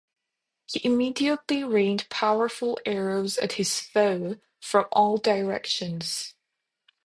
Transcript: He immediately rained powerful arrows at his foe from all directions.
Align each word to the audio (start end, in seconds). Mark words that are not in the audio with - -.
He 0.65 0.83
immediately 0.83 1.63
rained 1.63 2.09
powerful 2.09 2.79
arrows 2.87 3.37
at 3.37 3.51
his 3.51 3.79
foe 3.79 4.37
from 4.59 4.87
all 4.91 5.17
directions. 5.17 6.33